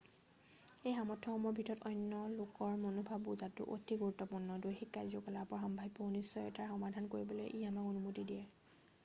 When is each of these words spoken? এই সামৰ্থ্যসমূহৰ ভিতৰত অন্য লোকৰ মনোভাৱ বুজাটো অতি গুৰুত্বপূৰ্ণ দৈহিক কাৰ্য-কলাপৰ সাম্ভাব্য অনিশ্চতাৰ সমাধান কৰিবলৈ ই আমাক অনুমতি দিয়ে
এই 0.11 0.93
সামৰ্থ্যসমূহৰ 0.99 1.51
ভিতৰত 1.57 1.85
অন্য 1.89 2.21
লোকৰ 2.39 2.73
মনোভাৱ 2.85 3.21
বুজাটো 3.27 3.67
অতি 3.77 3.99
গুৰুত্বপূৰ্ণ 4.05 4.57
দৈহিক 4.65 4.93
কাৰ্য-কলাপৰ 4.97 5.63
সাম্ভাব্য 5.67 6.09
অনিশ্চতাৰ 6.09 6.75
সমাধান 6.75 7.13
কৰিবলৈ 7.15 7.49
ই 7.61 7.71
আমাক 7.71 7.93
অনুমতি 7.95 8.29
দিয়ে 8.35 8.45